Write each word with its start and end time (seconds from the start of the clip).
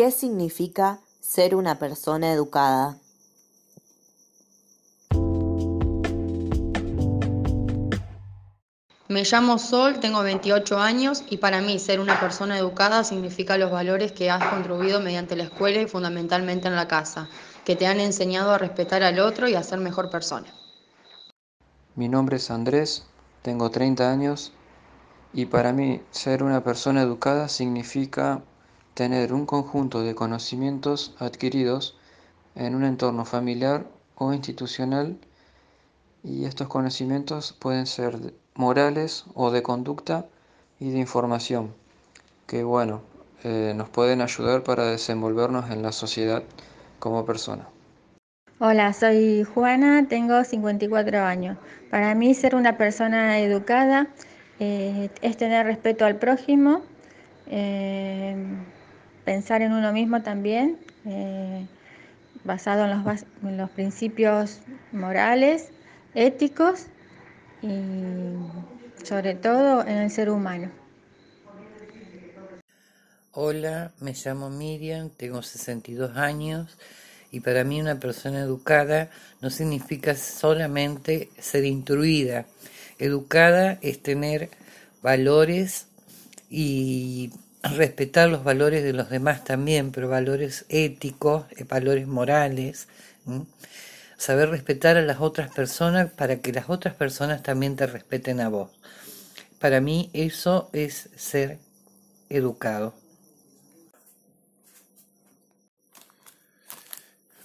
¿Qué 0.00 0.10
significa 0.10 0.98
ser 1.20 1.54
una 1.54 1.78
persona 1.78 2.32
educada? 2.32 2.96
Me 9.08 9.24
llamo 9.24 9.58
Sol, 9.58 10.00
tengo 10.00 10.22
28 10.22 10.78
años 10.78 11.22
y 11.28 11.36
para 11.36 11.60
mí 11.60 11.78
ser 11.78 12.00
una 12.00 12.18
persona 12.18 12.56
educada 12.56 13.04
significa 13.04 13.58
los 13.58 13.70
valores 13.70 14.12
que 14.12 14.30
has 14.30 14.42
contribuido 14.46 15.00
mediante 15.00 15.36
la 15.36 15.44
escuela 15.44 15.82
y 15.82 15.86
fundamentalmente 15.86 16.66
en 16.66 16.76
la 16.76 16.88
casa, 16.88 17.28
que 17.66 17.76
te 17.76 17.86
han 17.86 18.00
enseñado 18.00 18.52
a 18.52 18.56
respetar 18.56 19.02
al 19.02 19.20
otro 19.20 19.48
y 19.48 19.54
a 19.54 19.62
ser 19.62 19.80
mejor 19.80 20.08
persona. 20.08 20.46
Mi 21.94 22.08
nombre 22.08 22.38
es 22.38 22.50
Andrés, 22.50 23.04
tengo 23.42 23.70
30 23.70 24.10
años 24.10 24.54
y 25.34 25.44
para 25.44 25.74
mí 25.74 26.00
ser 26.10 26.42
una 26.42 26.64
persona 26.64 27.02
educada 27.02 27.50
significa 27.50 28.42
tener 29.00 29.32
un 29.32 29.46
conjunto 29.46 30.02
de 30.02 30.14
conocimientos 30.14 31.14
adquiridos 31.18 31.96
en 32.54 32.74
un 32.74 32.84
entorno 32.84 33.24
familiar 33.24 33.86
o 34.14 34.34
institucional 34.34 35.16
y 36.22 36.44
estos 36.44 36.68
conocimientos 36.68 37.54
pueden 37.58 37.86
ser 37.86 38.34
morales 38.56 39.24
o 39.32 39.50
de 39.50 39.62
conducta 39.62 40.26
y 40.78 40.90
de 40.90 40.98
información 40.98 41.72
que 42.46 42.62
bueno 42.62 43.00
eh, 43.42 43.72
nos 43.74 43.88
pueden 43.88 44.20
ayudar 44.20 44.64
para 44.64 44.84
desenvolvernos 44.84 45.70
en 45.70 45.80
la 45.80 45.92
sociedad 45.92 46.42
como 46.98 47.24
persona. 47.24 47.66
Hola, 48.58 48.92
soy 48.92 49.44
Juana, 49.44 50.08
tengo 50.10 50.44
54 50.44 51.22
años. 51.22 51.56
Para 51.90 52.14
mí 52.14 52.34
ser 52.34 52.54
una 52.54 52.76
persona 52.76 53.38
educada 53.38 54.08
eh, 54.58 55.08
es 55.22 55.38
tener 55.38 55.64
respeto 55.64 56.04
al 56.04 56.16
prójimo, 56.16 56.82
eh, 57.52 58.09
pensar 59.30 59.62
en 59.62 59.72
uno 59.72 59.92
mismo 59.92 60.22
también, 60.22 60.76
basado 62.42 62.84
en 62.84 62.90
los, 62.90 63.22
en 63.44 63.56
los 63.58 63.70
principios 63.70 64.58
morales 64.90 65.68
éticos 66.16 66.86
y 67.62 68.34
sobre 69.04 69.36
todo 69.36 69.82
en 69.82 69.98
el 69.98 70.10
ser 70.10 70.30
humano. 70.30 70.72
Hola, 73.30 73.92
me 74.00 74.14
llamo 74.14 74.50
Miriam, 74.50 75.10
tengo 75.10 75.42
62 75.42 76.16
años 76.16 76.76
y 77.30 77.38
para 77.38 77.62
mí 77.62 77.80
una 77.80 78.00
persona 78.00 78.40
educada 78.40 79.10
no 79.40 79.50
significa 79.50 80.16
solamente 80.16 81.30
ser 81.38 81.64
instruida. 81.66 82.46
Educada 82.98 83.78
es 83.80 84.02
tener 84.02 84.50
valores 85.02 85.86
y 86.50 87.30
respetar 87.62 88.28
los 88.28 88.44
valores 88.44 88.82
de 88.82 88.92
los 88.92 89.10
demás 89.10 89.44
también, 89.44 89.92
pero 89.92 90.08
valores 90.08 90.64
éticos, 90.68 91.44
valores 91.68 92.06
morales 92.06 92.88
saber 94.20 94.50
respetar 94.50 94.98
a 94.98 95.02
las 95.02 95.20
otras 95.20 95.50
personas 95.50 96.10
para 96.12 96.40
que 96.40 96.52
las 96.52 96.68
otras 96.68 96.94
personas 96.94 97.42
también 97.42 97.74
te 97.76 97.86
respeten 97.86 98.40
a 98.40 98.50
vos. 98.50 98.70
Para 99.58 99.80
mí 99.80 100.10
eso 100.12 100.68
es 100.74 101.08
ser 101.16 101.58
educado. 102.28 102.94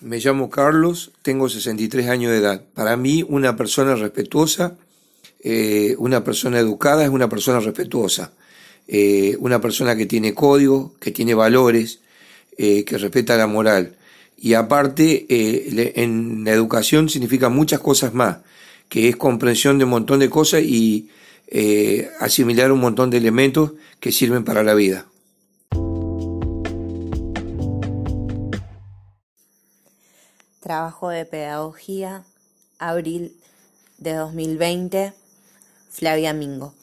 Me 0.02 0.20
llamo 0.20 0.50
Carlos, 0.50 1.14
tengo 1.22 1.48
63 1.48 2.10
años 2.10 2.32
de 2.32 2.40
edad. 2.40 2.62
Para 2.74 2.98
mí 2.98 3.26
una 3.28 3.56
persona 3.56 3.96
respetuosa, 3.96 4.76
eh, 5.40 5.96
una 5.98 6.26
persona 6.26 6.60
educada 6.60 7.04
es 7.06 7.10
una 7.10 7.30
persona 7.30 7.62
respetuosa. 7.62 8.34
Eh, 8.88 9.36
una 9.39 9.59
persona 9.59 9.95
que 9.95 10.05
tiene 10.05 10.36
código, 10.36 10.94
que 11.00 11.11
tiene 11.11 11.33
valores, 11.33 12.02
eh, 12.58 12.86
que 12.86 12.97
respeta 12.97 13.36
la 13.36 13.47
moral 13.47 13.95
y 14.38 14.53
aparte 14.53 15.25
eh, 15.28 15.94
en 15.95 16.44
la 16.44 16.52
educación 16.52 17.09
significa 17.09 17.50
muchas 17.50 17.80
cosas 17.80 18.13
más, 18.13 18.38
que 18.88 19.09
es 19.09 19.16
comprensión 19.16 19.79
de 19.79 19.85
un 19.85 19.90
montón 19.90 20.19
de 20.19 20.29
cosas 20.29 20.62
y 20.62 21.09
asimilar 22.19 22.72
un 22.72 22.79
montón 22.79 23.09
de 23.09 23.18
elementos 23.18 23.74
que 24.00 24.12
sirven 24.12 24.44
para 24.44 24.63
la 24.63 24.74
vida. 24.74 25.06
Trabajo 30.59 31.09
de 31.09 31.25
Pedagogía, 31.25 32.24
abril 32.79 33.35
de 34.00 34.13
2020, 34.13 35.13
Flavia 35.91 36.34
Mingo. 36.34 36.74